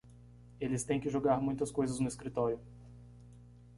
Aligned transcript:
Eles 0.59 0.83
têm 0.83 0.99
que 0.99 1.11
jogar 1.11 1.39
muitas 1.39 1.69
coisas 1.71 1.99
no 1.99 2.07
escritório 2.07 2.59